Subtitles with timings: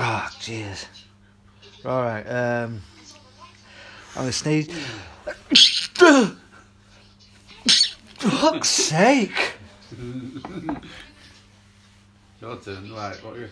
[0.00, 0.86] Ah, jeez.
[1.84, 2.22] All right.
[2.22, 2.80] Um,
[4.14, 4.68] I'm gonna sneeze.
[8.18, 9.54] For Fuck's sake!
[12.40, 12.92] Your turn.
[12.92, 13.48] Right, what are you?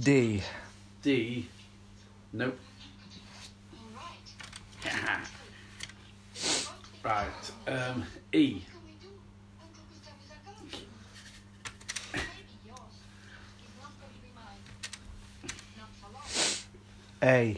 [0.00, 0.42] D.
[1.02, 1.48] D.
[2.32, 2.58] Nope.
[7.04, 7.52] right.
[7.66, 8.62] Um, E.
[17.22, 17.56] A.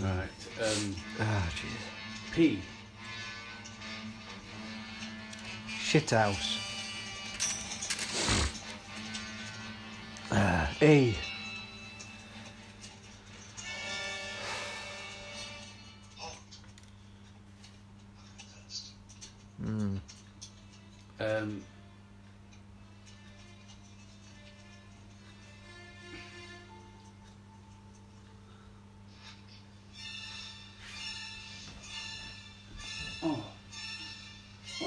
[0.00, 0.28] Right.
[0.60, 2.34] Um, Ah, jeez.
[2.34, 2.58] P.
[5.68, 6.58] Shithouse.
[10.30, 11.14] Uh, E.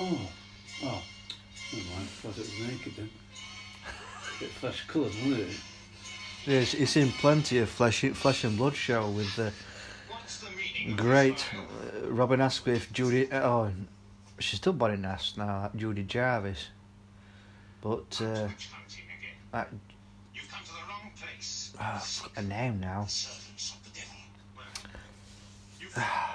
[0.07, 0.29] Oh.
[0.83, 1.01] Oh.
[1.73, 2.01] Never mind.
[2.01, 3.09] I thought it was naked then.
[4.39, 5.49] bit flesh coloured, wasn't it?
[6.45, 9.51] It's, it's in plenty of flesh, flesh and blood show with the
[10.95, 13.27] great uh, Robin Askwith, Judy.
[13.33, 13.71] Oh,
[14.37, 15.71] she's still body nast now.
[15.75, 16.67] Judy Jarvis,
[17.81, 18.47] but uh,
[19.51, 19.69] that,
[20.35, 21.73] You've come to the wrong place.
[21.79, 23.07] oh, I've got a name now.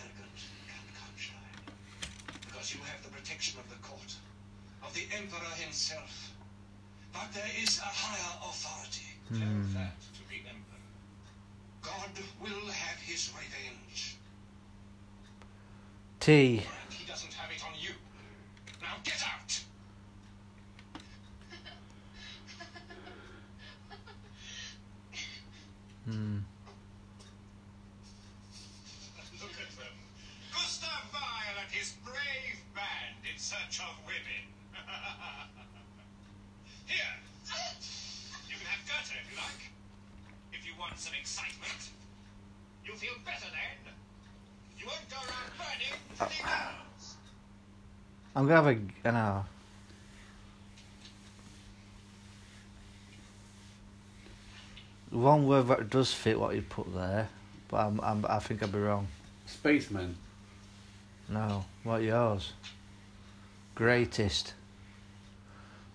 [3.41, 4.15] protection of the court,
[4.83, 6.31] of the emperor himself.
[7.11, 9.17] But there is a higher authority.
[9.29, 9.39] Tell
[9.73, 10.77] that to the emperor.
[11.81, 14.17] God will have his revenge.
[16.19, 16.61] T.
[16.91, 17.93] He doesn't have it on you.
[18.79, 19.63] Now get out!
[26.05, 26.39] Hmm.
[29.39, 29.95] Look at them.
[30.53, 34.43] Gustav Weil and his brave band in search of women.
[36.91, 37.13] Here.
[38.49, 39.63] You can have Goethe if you like.
[40.51, 41.91] If you want some excitement.
[42.85, 43.93] You'll feel better then.
[44.77, 46.71] You won't go around burning to the.
[48.35, 49.07] I'm gonna have a.
[49.07, 49.17] I know.
[49.17, 49.43] Uh,
[55.11, 57.29] one word that does fit what you put there,
[57.67, 59.07] but I'm, I'm, I think I'd be wrong.
[59.45, 60.15] Spaceman.
[61.29, 62.53] No, what yours?
[63.75, 64.53] Greatest.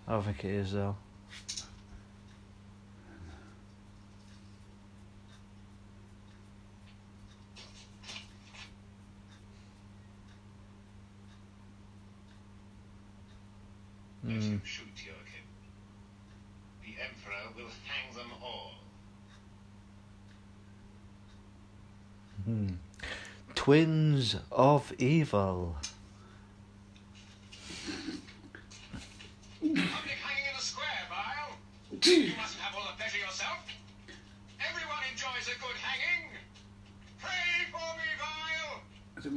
[0.09, 0.97] I don't think it is though.
[14.23, 14.41] Hmm.
[14.41, 15.47] him shoot Joachim.
[16.83, 18.73] The emperor will hang them all.
[22.45, 22.75] Hmm.
[23.55, 25.77] Twins of Evil.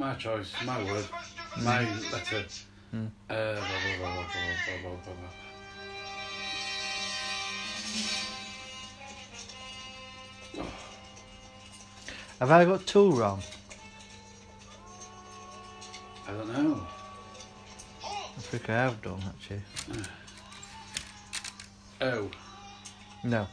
[0.00, 1.04] my choice, my word,
[1.58, 1.80] my
[2.10, 2.42] letter.
[2.94, 3.10] Mm.
[3.28, 3.62] Uh, blah,
[3.98, 5.04] blah, blah,
[12.40, 13.42] Have I got two wrong?
[16.26, 16.86] I don't know.
[18.02, 19.60] I think I have done actually.
[22.00, 22.30] Oh.
[23.22, 23.46] No.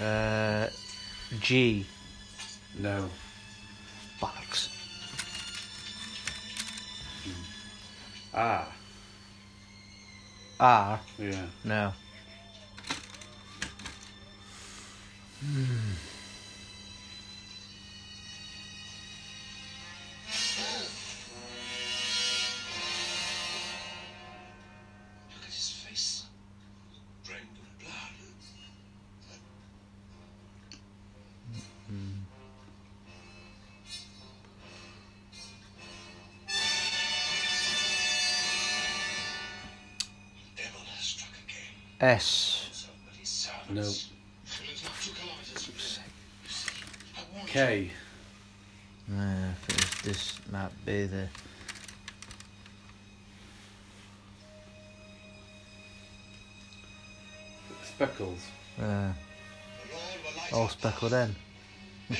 [0.00, 0.68] Uh,
[1.40, 1.84] G.
[2.78, 3.10] No.
[4.20, 4.68] Box.
[7.24, 7.44] Hmm.
[8.34, 8.72] Ah.
[10.60, 11.00] Ah.
[11.18, 11.46] Yeah.
[11.64, 11.92] No.
[15.40, 15.87] Hmm.
[42.00, 42.88] S.
[43.70, 43.80] No.
[43.80, 45.98] It's not two kilometers.
[47.16, 47.52] I warned you.
[47.52, 47.90] K.
[49.10, 51.28] Uh, I think this- this might be the.
[57.84, 58.46] Speckles.
[58.78, 59.12] Uh, The Lord
[60.24, 61.34] will light all speckled in.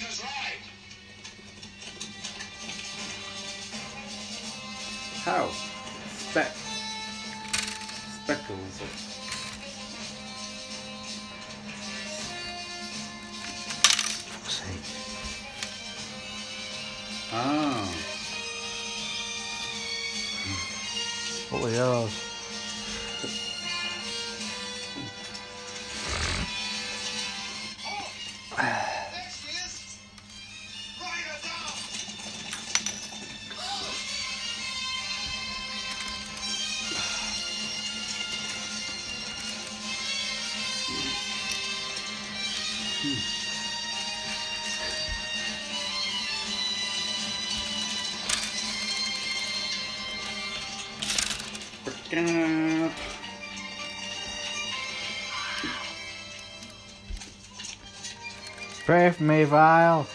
[59.19, 60.07] For me, Vile.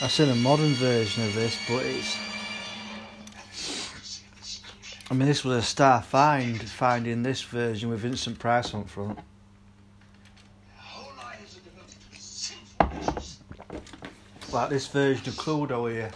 [0.00, 2.16] I've seen a modern version of this, but it's
[5.10, 9.18] I mean, this was a star find, finding this version with Vincent Price on front.
[9.18, 9.24] Our
[10.76, 13.38] whole lives are devoted to sinful pleasures.
[14.52, 16.10] Like this version of Cluedo here.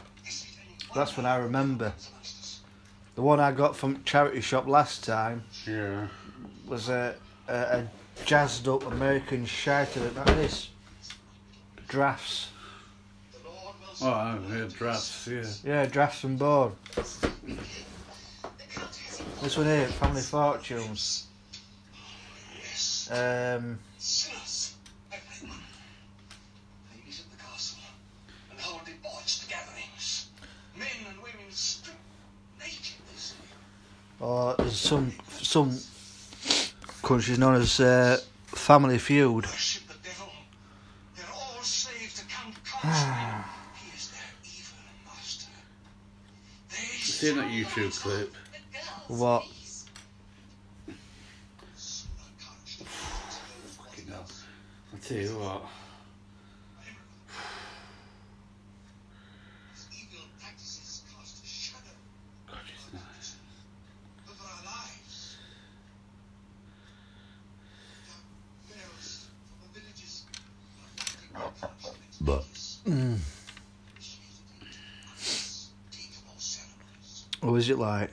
[0.95, 1.95] That's when I remember.
[3.15, 6.09] The one I got from charity shop last time Yeah.
[6.67, 7.15] was a,
[7.49, 7.91] a, a
[8.27, 10.69] jazzed up American shouter like this.
[11.89, 12.49] Drafts.
[13.33, 15.45] The Lord will Oh, I've heard drafts, yeah.
[15.65, 16.73] Yeah, drafts and board.
[19.43, 21.27] This one here, Family Fortunes.
[22.57, 23.09] Yes.
[23.11, 24.77] Um, Sinners.
[25.13, 25.59] Everyone.
[26.95, 27.81] They visit the castle
[28.53, 30.29] and hold debauched gatherings.
[30.79, 31.99] Men and women stripped
[32.61, 33.35] naked, they say.
[34.21, 35.77] or there's some some
[37.03, 39.45] countries known as uh, Family Feud.
[39.47, 40.31] Worship the devil.
[41.17, 43.45] They're all slaves to Count Karnstein.
[43.83, 45.51] he is their evil master.
[46.71, 48.37] They Seen that YouTube clip.
[49.09, 49.45] What?
[53.77, 54.25] Fucking hell.
[54.93, 55.63] I'll tell you what.
[59.93, 61.97] Evil practices cast a shadow
[62.47, 63.37] God, she's nice.
[64.31, 65.37] over our lives.
[68.69, 70.25] The pharaohs from the villages
[71.35, 71.87] are fighting
[72.19, 72.45] the But-
[72.85, 73.19] Mm.
[77.41, 78.12] What was it like?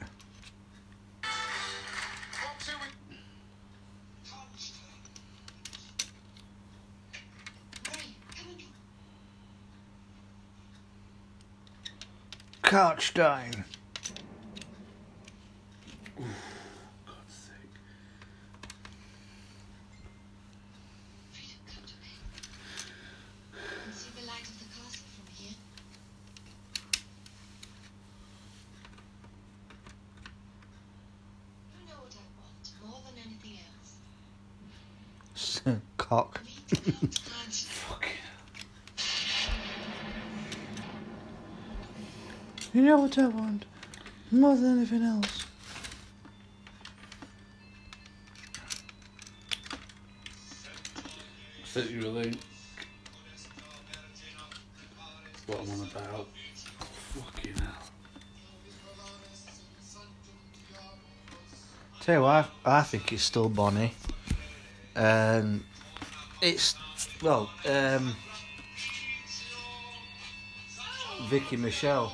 [13.14, 13.64] Karnstein.
[17.06, 17.76] God's sake.
[23.86, 25.56] and see the light of the castle from here.
[31.74, 33.58] You know what I want more than anything
[35.66, 35.82] else.
[35.98, 36.42] Cock.
[36.46, 37.66] Me to Count Karnstein.
[37.66, 38.18] Fucking
[42.72, 43.66] You know what I want?
[44.32, 45.46] More than anything else.
[51.64, 52.38] Sent you a link.
[55.48, 56.28] What I'm on about.
[56.80, 57.90] Fucking hell.
[62.02, 63.94] Tell you what, I, I think it's still Bonnie.
[64.96, 65.64] Um,
[66.42, 66.76] it's,
[67.22, 68.16] well, um,
[71.30, 72.14] Vicki Michelle.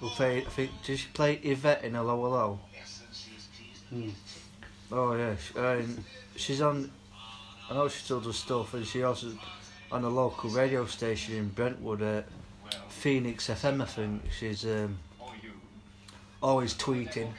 [0.00, 2.60] Who played, I think, did she play Yvette in 'Allo 'Allo?
[3.88, 4.10] Hmm.
[4.92, 6.04] Oh yeah, she, um,
[6.36, 6.90] she's on.
[7.70, 9.32] I know she still does stuff, and she also
[9.90, 12.22] on a local radio station in Brentwood, uh,
[12.88, 13.82] Phoenix FM.
[13.82, 14.98] I think she's um,
[16.42, 17.32] always tweeting.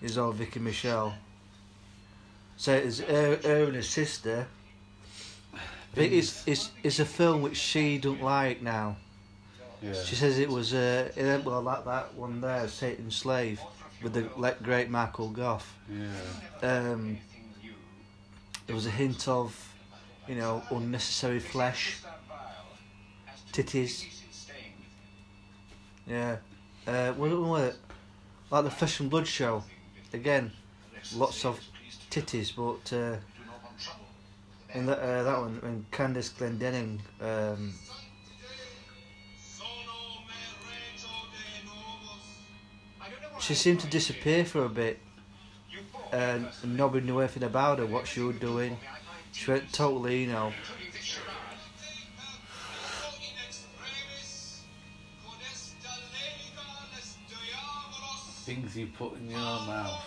[0.00, 1.14] Is all Vicki Michelle.
[2.56, 4.46] So it's her, her and her sister.
[5.96, 8.96] it's it's it's a film which she don't like now.
[9.82, 9.92] Yeah.
[10.04, 11.10] She says it was uh
[11.44, 13.60] well that that one there, Satan's Slave,
[14.02, 15.76] with the le- great Michael Gough.
[15.88, 16.10] Yeah.
[16.68, 17.18] Um,
[18.66, 19.56] there was a hint of,
[20.26, 21.98] you know, unnecessary flesh,
[23.52, 24.04] titties.
[26.06, 26.36] Yeah.
[26.86, 27.76] Uh, what was it?
[28.50, 29.62] Like the Flesh and Blood show.
[30.12, 30.50] Again,
[31.14, 31.60] lots of
[32.10, 33.16] titties, but uh,
[34.74, 37.74] in that uh, that one, when Candace Glendenning, um,
[43.40, 44.98] she seemed to disappear for a bit,
[46.12, 48.76] and nobody knew anything about her, what she was doing.
[49.32, 50.52] She went totally, you know.
[58.44, 60.02] Things you put in your mouth.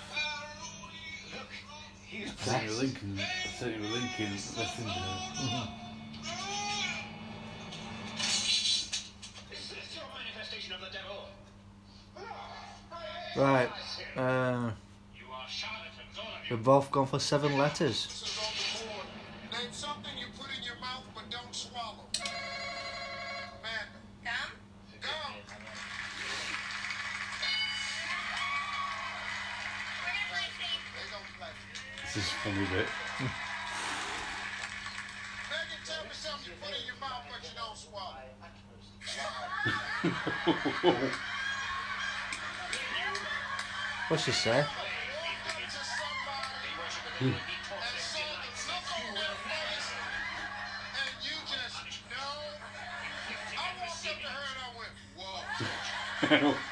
[2.37, 3.19] Senator Lincoln,
[3.57, 5.69] Senator Lincoln listened to it.
[13.35, 13.69] Right.
[14.15, 14.71] Uh,
[16.49, 18.07] we've both gone for seven letters.
[19.51, 20.51] Name something you put
[44.11, 44.65] What's she say?
[55.17, 56.70] Walk up to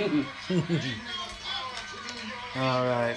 [0.00, 0.60] Mm-hmm.
[2.58, 3.16] All right.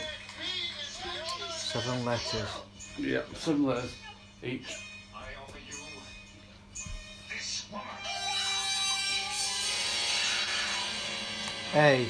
[1.56, 2.50] Seven letters.
[2.98, 3.96] Yeah, seven letters
[4.44, 4.76] each.
[5.16, 5.78] I offer you
[7.30, 7.88] this woman.
[11.76, 12.08] A.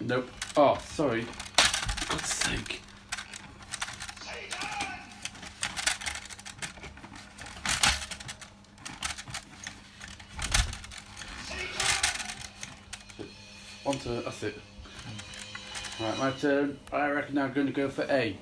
[0.00, 0.30] Nope.
[0.56, 1.26] Oh, sorry.
[2.08, 2.80] God's sake.
[4.22, 4.88] Satan!
[13.86, 14.62] On to that's it.
[16.00, 16.78] Right, my turn.
[16.92, 18.36] I reckon I'm going to go for A.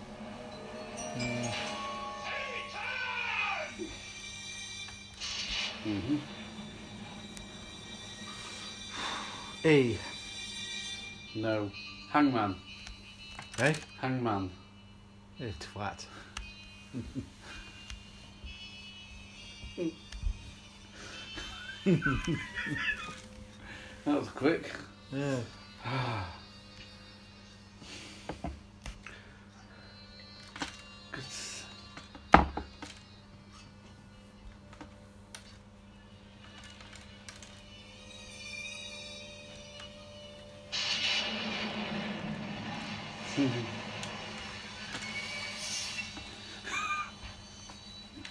[5.87, 6.17] Mm-hmm.
[9.65, 9.99] E.
[11.35, 11.71] No.
[12.11, 12.57] Hangman.
[14.01, 14.51] Hangman.
[15.41, 16.05] Twat.
[24.05, 24.71] That was quick.
[25.13, 25.41] Yeah.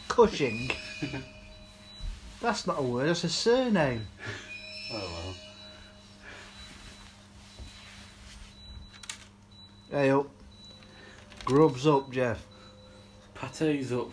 [0.07, 0.71] Cushing.
[2.41, 4.07] That's not a word, that's a surname.
[4.91, 5.35] Oh well.
[9.91, 10.27] Hey up.
[11.55, 12.45] Grubs up, Jeff.
[13.33, 14.11] Pate's up.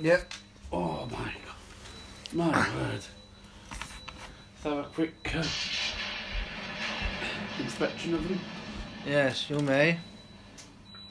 [0.00, 0.32] Yep.
[0.72, 2.32] Oh my god.
[2.32, 3.04] My word.
[3.70, 5.44] Let's have a quick uh,
[7.60, 8.40] inspection of them.
[9.06, 10.00] Yes, you may.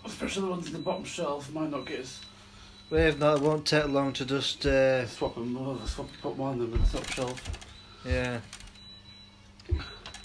[0.03, 2.19] Especially the ones in the bottom shelf might not get as
[2.89, 6.55] Wave no, it won't take long to just uh, Swap them over, swap, put one
[6.55, 7.59] of them in the top shelf.
[8.05, 8.41] yeah.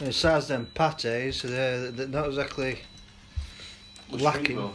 [0.01, 2.81] Besides them pates, they're, they're not exactly
[4.11, 4.75] We'll Lacking.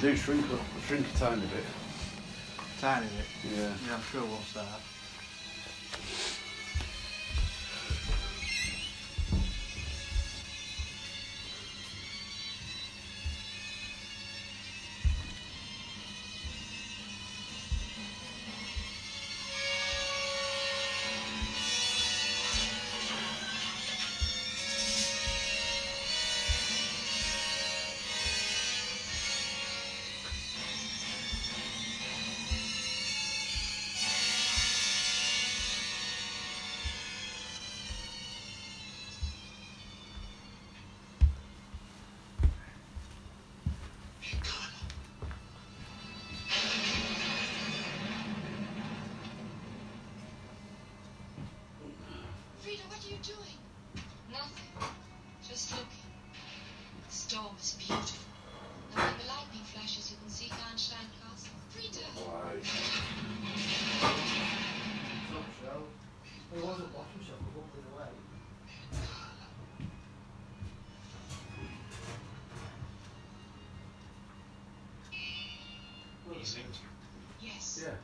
[0.00, 1.64] We do shrink, a- shrink a tiny bit.
[2.80, 3.52] tiny bit.
[3.52, 3.72] Yeah.
[3.86, 4.80] Yeah, I'm sure we'll start.
[53.18, 53.58] You doing?
[54.30, 54.70] Nothing.
[55.42, 55.88] Just looking.
[57.08, 58.28] The storm is beautiful.
[58.94, 61.50] And when the lightning flashes, you can see Karnstein Castle.
[61.70, 62.06] Frida!
[66.54, 68.10] It wasn't bottom shelf, but up the way.
[76.40, 76.60] Easy.
[77.40, 77.82] Yes.
[77.84, 77.94] Yeah.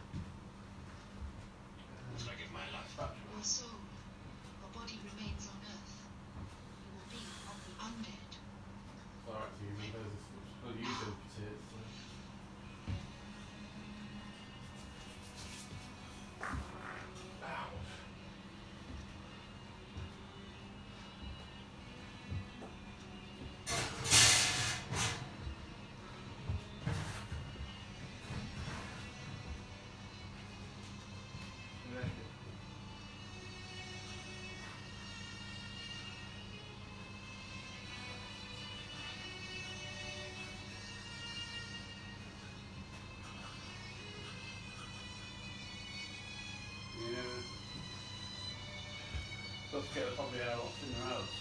[49.84, 50.38] Let's get probably
[50.82, 51.33] in the out,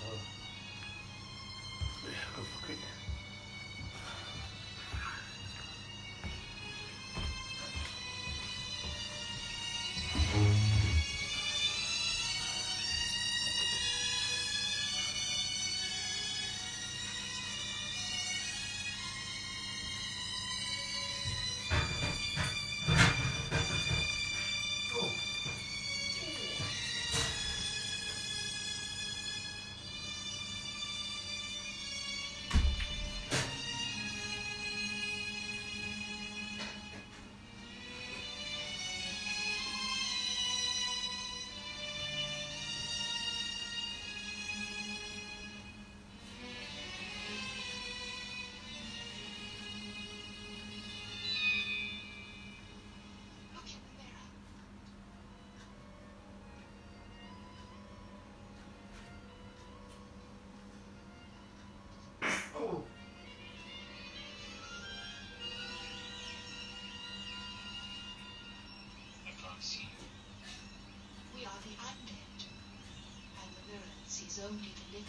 [74.44, 75.06] only the living.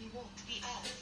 [0.00, 1.01] We walk the earth.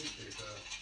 [0.00, 0.79] appreciate that.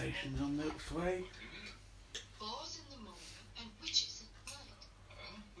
[0.00, 0.64] on the
[0.96, 1.20] Way.
[1.20, 4.80] In the morning and witches at night.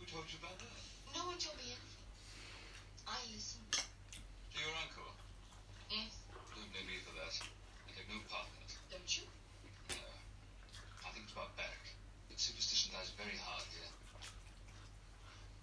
[0.40, 0.56] about?
[1.12, 1.76] No one told me.
[3.04, 3.68] I listened.
[3.68, 5.12] To your uncle?
[5.92, 6.24] Yes.
[6.56, 7.36] Don't need for that.
[7.36, 8.00] I
[8.32, 8.64] no.
[8.88, 9.28] Don't you?
[9.92, 10.08] No.
[11.04, 11.28] I think
[12.32, 13.92] it's superstition dies very hard here.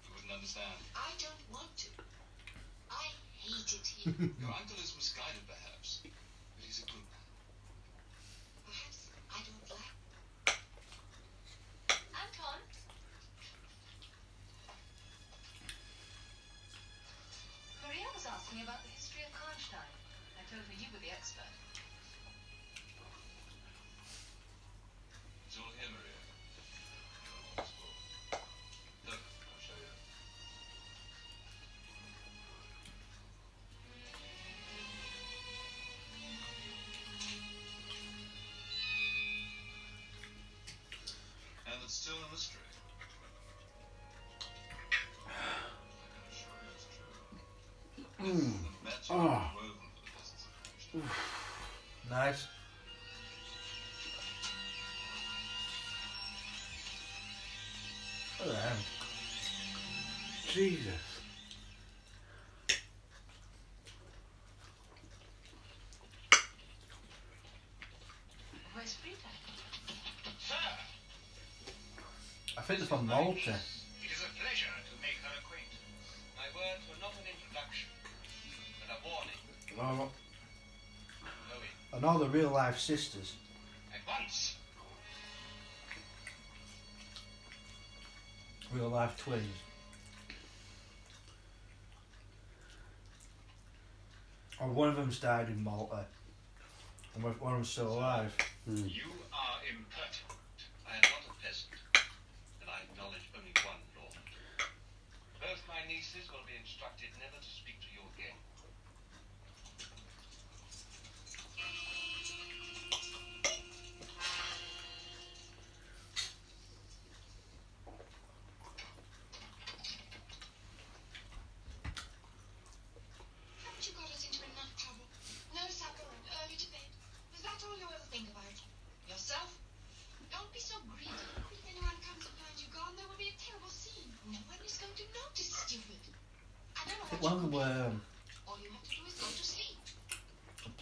[0.06, 0.78] You wouldn't understand.
[0.94, 1.90] I don't want to.
[2.94, 3.10] I
[4.06, 4.87] your uncle is
[48.28, 48.52] Mm.
[49.10, 49.42] Oh.
[52.10, 52.48] Nice.
[58.38, 58.54] Hallo,
[60.52, 60.88] Jesus.
[68.74, 68.98] Where's
[70.38, 70.56] Sir.
[72.58, 73.56] I think it's from Malta.
[79.88, 80.10] Alright.
[81.94, 83.36] And all the real life sisters.
[83.94, 84.58] At once.
[88.74, 89.48] Real life twins.
[94.60, 96.06] Or one of them's died in Malta.
[97.16, 98.36] And one of them's still alive.
[98.70, 98.94] Mm.
[98.94, 100.60] You are impertinent.
[100.84, 101.72] I am not a peasant.
[102.60, 104.12] And I acknowledge only one law.
[105.40, 107.47] Both my nieces will be instructed never to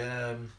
[0.00, 0.52] Um,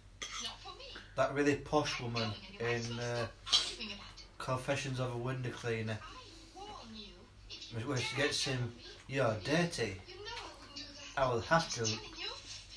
[0.43, 0.85] Not for me.
[1.15, 2.65] that really posh woman in
[2.99, 4.25] uh, stop arguing about it.
[4.37, 7.13] Confessions of a Window Cleaner, I warn you,
[7.49, 8.73] if you where she gets him,
[9.07, 10.13] "You're dirty." I
[10.59, 10.83] wouldn't do
[11.15, 11.21] that.
[11.23, 12.25] I will have to I'm telling you,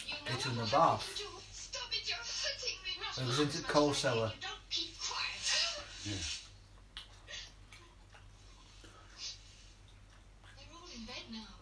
[0.07, 1.21] you know get in the bath.
[1.21, 2.91] it, you're hurting me.
[3.01, 4.29] Not It was into the coal cellar.
[4.29, 5.83] think you Don't keep quiet.
[6.05, 6.13] Yeah.
[10.57, 11.55] They're all in bed now.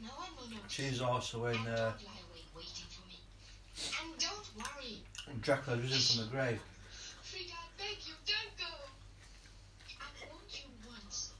[0.00, 0.72] No one will notice.
[0.72, 1.76] She's also in uh, don't
[2.06, 3.18] lie awake waiting for me.
[4.00, 4.48] And don't
[5.26, 5.36] worry.
[5.42, 6.60] Dracula risen from the grave.
[7.22, 8.72] Frida, I beg you, don't go.
[10.00, 11.32] I warned you once.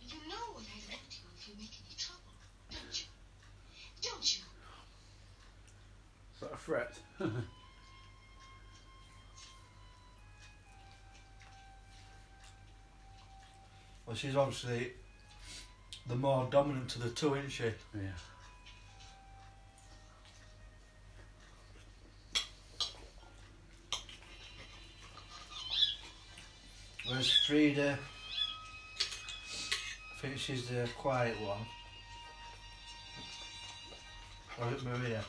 [0.00, 2.32] You know what I do if you make any trouble,
[2.70, 3.06] don't you?
[4.02, 4.44] Don't you?
[6.36, 6.98] Is a threat?
[14.06, 14.92] Well, she's obviously
[16.06, 17.64] the more dominant of the two, isn't she?
[17.64, 18.12] yeah.
[27.26, 27.98] Whereas Frida,
[30.12, 31.58] I think she's the quiet one.
[34.60, 35.24] Or is it Maria?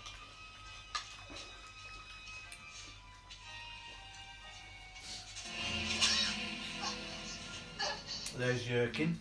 [8.37, 9.15] There's Yerkin.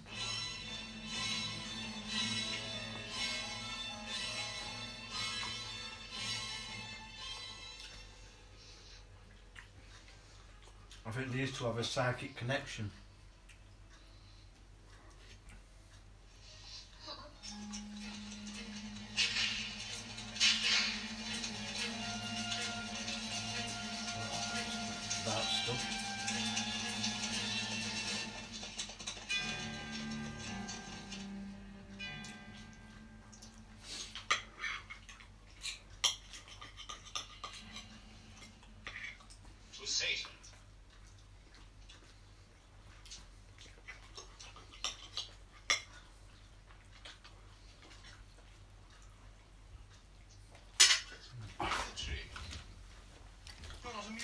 [11.17, 12.91] I think these two have a psychic connection.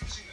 [0.00, 0.31] You're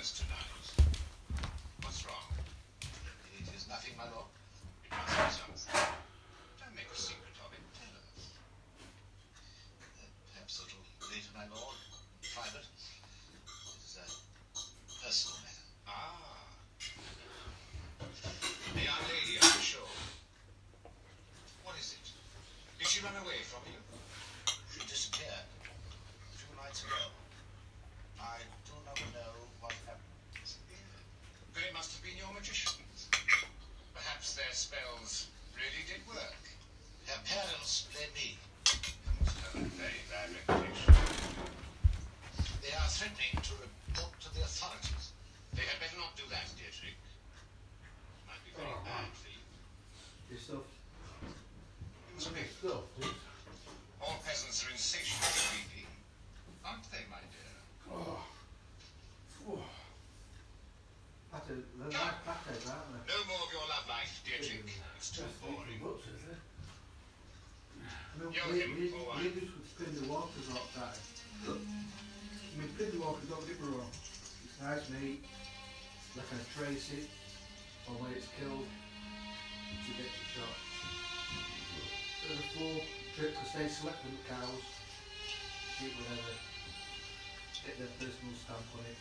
[83.59, 84.63] they select the cows,
[85.75, 86.31] sheep, whatever,
[87.65, 88.99] get their personal stamp on it.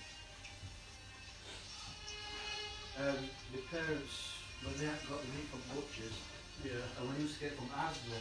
[2.99, 3.23] Um,
[3.55, 6.19] the parents, when they got the meat from butchers,
[6.65, 6.83] Yeah.
[6.99, 8.19] and when you used to get from Asda,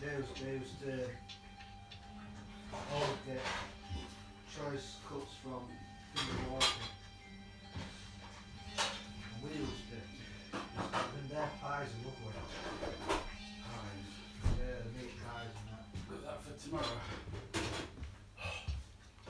[0.00, 1.10] they used, they used to
[2.94, 3.42] always get
[4.54, 5.66] choice cuts from
[6.14, 6.95] Kinder Water.
[16.66, 16.84] Tomorrow.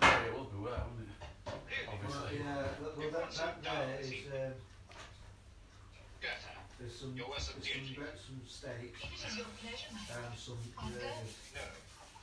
[0.03, 1.12] Yeah, it will be well, won't it?
[1.72, 1.96] Really?
[2.05, 4.53] Well, yeah, well, well, that, that there is, um,
[6.20, 6.46] Goethe.
[6.79, 8.12] there's some, You're worse there's than some, Deirdre.
[8.12, 11.01] bre- some steaks If it is your pleasure, my and some gravy.
[11.01, 11.64] No,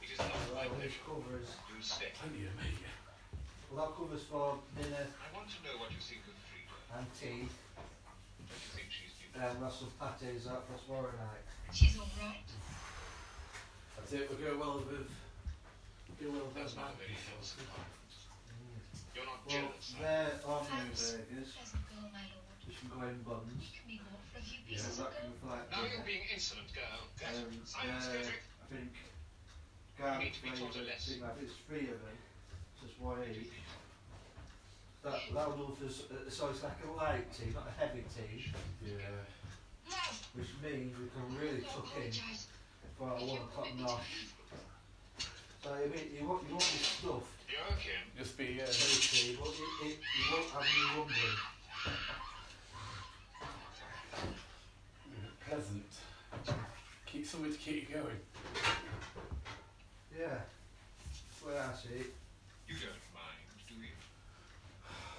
[0.06, 1.06] it is not my Well, this pleasure.
[1.06, 2.14] covers, You stay.
[2.14, 2.78] Plenty of meat.
[3.74, 6.78] well, that covers for dinner I want to know what you think of Frida.
[7.02, 7.42] and tea.
[7.50, 9.50] Don't you think she's beautiful?
[9.50, 11.42] And we'll have some pates out for tomorrow night.
[11.74, 12.46] she's all right.
[14.00, 15.10] I'd say it would go well with.
[16.22, 17.34] Go well with That's not a very bad.
[17.34, 17.66] healthy.
[19.16, 19.94] You're not Well, jealous.
[19.94, 20.02] are you?
[20.02, 22.58] they're I ordinary was a burgers, pleasant girl, my lord.
[22.66, 23.64] which can go in buns.
[23.86, 26.26] Be bought for a few Yeah, pieces that of can for like Now you're being
[26.34, 27.00] insolent, girl.
[27.22, 28.42] Get Um, silence, uh, Cedric.
[28.42, 31.22] I think need garlic to be taught a flavour, lesson.
[31.22, 32.18] like it's three of them,
[32.82, 33.54] just one each.
[35.04, 38.04] That that'll do for s- uh, so it's like a light tea, not a heavy
[38.10, 38.50] tea,
[38.82, 39.28] Yeah.
[40.34, 42.10] Which means we can really I tuck in
[43.04, 43.10] apologise.
[43.10, 44.08] for our If you one top permit to notch.
[44.14, 44.34] leave.
[45.64, 48.00] So I mean, you won't you won't be stuffed You're okay.
[48.18, 51.40] Just be uh, heavy but it, it, you won't have any rumbling.
[55.48, 55.86] pleasant.
[57.06, 58.20] Keep something to keep you going.
[60.18, 62.14] Yeah, that's I see it.
[62.68, 63.94] You don't mind, do you?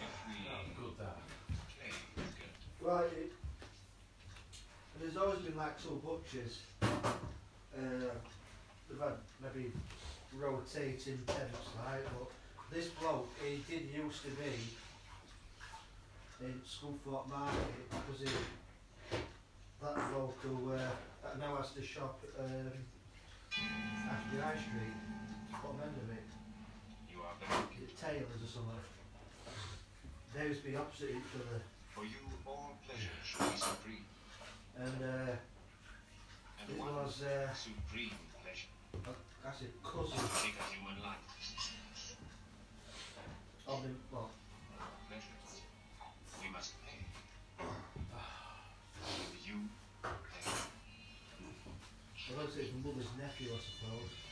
[0.00, 0.98] If we That's good.
[0.98, 1.18] That.
[1.78, 1.90] play
[2.34, 2.86] good.
[2.86, 3.12] Right.
[3.18, 3.32] It,
[5.00, 6.58] there's always been like some butchers.
[7.76, 8.10] Uh,
[8.88, 9.72] they've had maybe
[10.36, 12.00] rotating temps, right?
[12.04, 12.28] But
[12.70, 14.52] this bloke, he did used to be
[16.40, 18.28] in Scunthorpe Market because he
[19.82, 19.96] that
[20.42, 20.78] who uh,
[21.22, 22.72] that now has to shop um,
[24.08, 24.94] after the High Street.
[25.62, 26.24] What end of it?
[27.12, 28.80] You are The Taylors or something.
[30.34, 31.62] They used to be opposite each other,
[31.94, 34.04] For you, all pleasure should be supreme.
[34.76, 35.36] and uh,
[36.68, 38.10] it was uh, supreme
[38.42, 38.68] pleasure
[39.44, 41.20] that's a cousin a human life.
[43.66, 43.96] of him.
[44.12, 44.30] Well,
[45.08, 45.62] Pleasures.
[46.42, 46.72] We must.
[47.60, 47.68] And
[49.46, 49.68] you
[50.02, 50.52] play.
[52.30, 54.23] well, that's his mother's nephew, I suppose.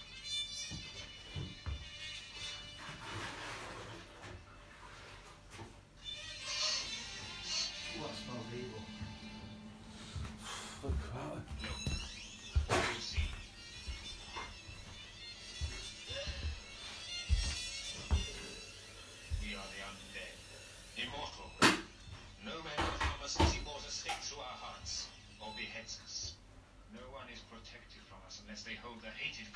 [28.73, 29.53] They hold the hated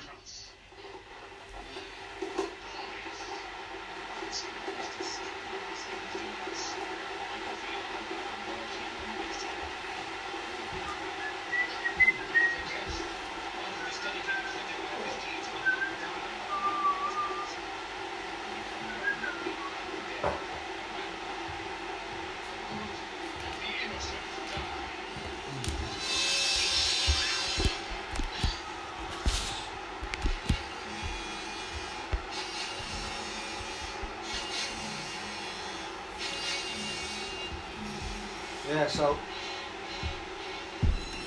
[38.86, 39.16] Yeah, so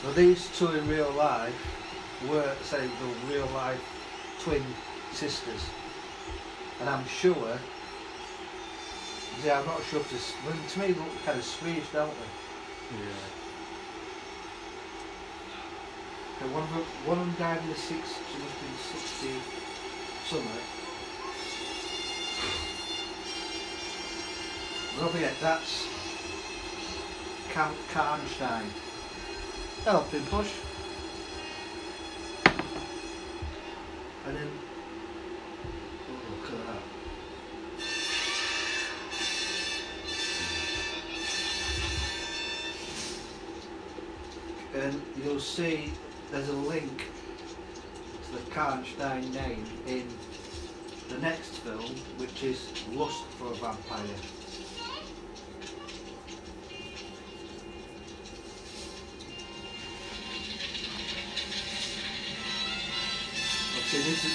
[0.01, 1.53] well, these two in real life
[2.29, 3.81] were, say, the real life
[4.41, 4.63] twin
[5.11, 5.65] sisters,
[6.79, 7.59] and I'm sure.
[9.43, 10.33] Yeah, I'm not sure if this.
[10.45, 12.97] Well, to me, they look kind of Swedish, don't they?
[12.97, 13.27] Yeah.
[16.37, 18.07] Okay, one of them, one of them died in the six.
[18.31, 19.33] She must have been sixty
[20.29, 20.63] something.
[24.95, 25.98] But don't forget, that's
[27.53, 28.65] Count Karnstein.
[29.83, 30.53] Hello, Pimpush.
[34.27, 34.49] And then,
[36.11, 36.79] oh.
[44.75, 45.91] And you'll see
[46.31, 47.07] there's a link
[48.25, 50.07] to the Karnstein name in
[51.09, 54.38] the next film, which is Lust for a Vampire.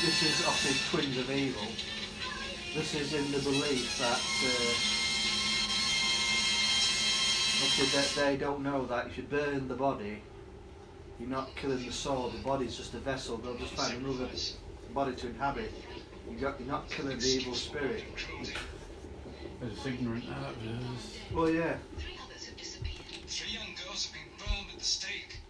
[0.05, 1.63] This is, this is obviously Twins of Evil.
[2.75, 4.75] This is in the belief that uh,
[7.65, 10.21] obviously that they don't know that if you burn the body,
[11.19, 12.29] you're not killing the soul.
[12.29, 13.39] The body's just a vessel.
[13.39, 14.29] They'll just find another
[14.93, 15.73] body to inhabit.
[16.31, 18.05] You got, you're not killing the evil spirit.
[19.61, 21.19] They're ignorant actors.
[21.33, 23.27] Well, yeah, Three others have disappeared.
[23.27, 25.41] Three young girls have been burned at the stake.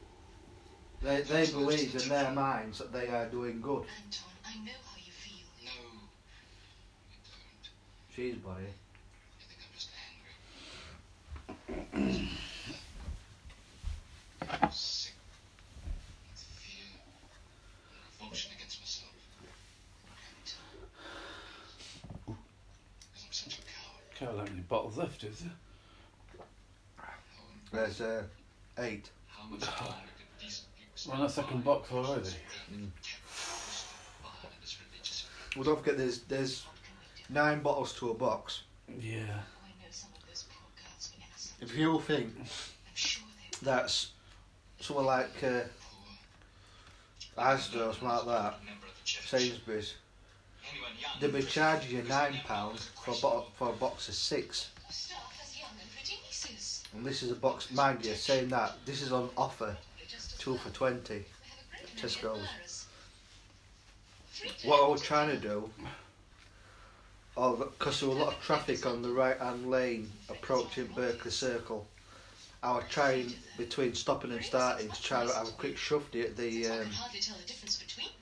[1.02, 3.86] they they believe in their minds that they are doing good.
[4.54, 5.46] Anton, I know how you feel.
[5.64, 5.70] No,
[7.10, 7.68] you don't.
[8.14, 8.64] She's body.
[8.64, 9.90] I think I'm just
[11.92, 12.28] angry.
[14.62, 15.14] I'm sick
[16.30, 16.86] with fear
[17.90, 19.14] and revulsion against myself.
[22.26, 24.04] Because I'm such a coward.
[24.18, 25.52] Can't have any bottles left, is there?
[27.72, 28.22] There's uh,
[28.78, 29.10] eight.
[29.26, 32.30] How much longer could decent people We're on the second box already.
[35.54, 36.66] Well, don't forget there's there's
[37.28, 38.62] nine bottles to a box.
[39.00, 39.20] Yeah.
[39.20, 41.62] I know some of those poor girls were innocent.
[41.62, 42.34] If you think
[43.62, 44.10] that's
[44.80, 45.60] someone like uh,
[47.38, 49.28] Asda or something like that, Member of the church.
[49.28, 49.94] Sainsbury's,
[51.20, 54.70] they'll be charging you nine pounds for a bo- for a box of six.
[54.82, 56.82] Your staff has young and pretty nieces.
[56.94, 60.32] And this is a box, mind you, saying that this is on offer, They're just
[60.34, 61.06] as two for twenty.
[61.06, 62.48] They have a great many Tesco's.
[64.40, 65.70] To What I was trying to do,
[67.34, 71.86] because there was a lot of traffic on the right hand lane approaching Berkeley Circle,
[72.62, 76.36] I was trying between stopping and starting to try to have a quick shufty at
[76.36, 78.14] the um, can hardly tell the difference between them.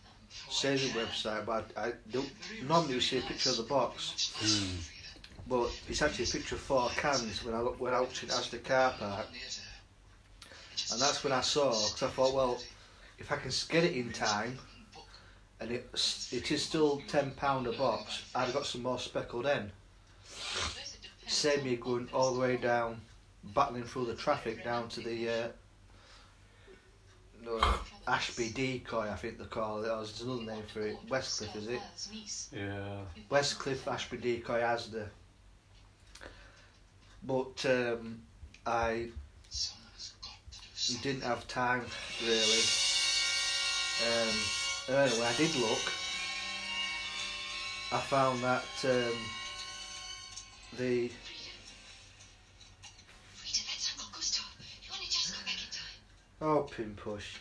[0.50, 2.28] Sainsbury's website, but I, I don't
[2.66, 4.88] normally you see a picture of the box, Mm.
[5.48, 8.30] but it's actually a picture of four cans when I look when I looked at
[8.30, 9.26] Asda car park,
[10.90, 12.58] and that's when I saw because I thought, well,
[13.18, 14.58] if I can get it in time,
[15.62, 15.88] and it
[16.32, 19.70] it is still ten pound a box, I'd have got some more speckled hen.
[20.28, 23.00] Suppose it Save me going all the way down,
[23.54, 25.48] battling through the traffic down to the uh,
[27.44, 27.60] no,
[28.06, 29.88] Ashby Decoy, I think they call it.
[29.88, 30.96] Or there's another name for it.
[31.08, 31.80] Westcliff, is it?
[31.80, 32.48] Scott's niece.
[32.52, 32.98] Yeah.
[33.30, 35.06] Westcliff, Ashby Decoy, Asda.
[37.24, 38.20] But um,
[38.66, 39.08] I
[39.48, 41.84] Someone's got to do didn't have time
[42.22, 42.62] really.
[44.02, 44.34] Um,
[44.88, 45.92] anyway, I did look.
[47.92, 49.18] I found that um,
[50.78, 51.10] the.
[56.40, 57.36] Oh, pin push.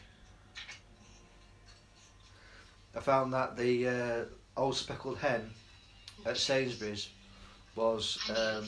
[2.95, 4.25] I found that the uh,
[4.57, 5.49] old speckled hen
[6.25, 7.09] at Sainsbury's
[7.75, 8.67] was um,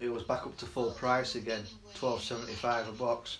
[0.00, 1.62] it was back up to full price again,
[1.94, 3.38] twelve seventy five a box.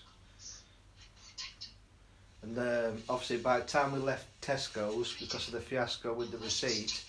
[2.45, 6.37] And um, obviously, by the time we left Tesco's because of the fiasco with the
[6.37, 7.03] receipt,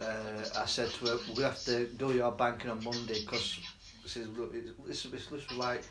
[0.00, 3.58] uh, I said to her, "We have to do your banking on Monday because
[4.02, 4.28] this is
[4.86, 5.82] this, was like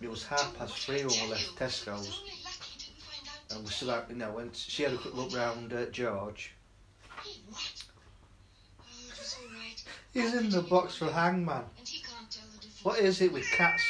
[0.00, 2.22] it was half past three when we left Tesco's."
[3.50, 6.52] And we still had, you know, when she had a quick look round at George.
[10.12, 11.64] He's in the box for Hangman.
[12.84, 13.82] What is it with cats?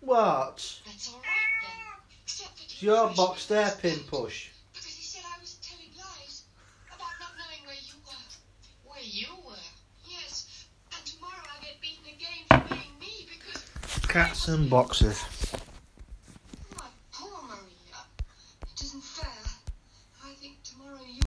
[0.00, 0.80] What?
[0.84, 1.80] That's all right then.
[2.24, 4.48] Except that It's your box questioning there, me Pin Push.
[4.72, 6.44] Because he said I was telling lies
[6.88, 8.90] about not knowing where you were.
[8.90, 9.68] Where you were.
[10.08, 10.64] Yes,
[10.96, 15.22] and tomorrow I'll get beaten again for being me because Cats and boxes.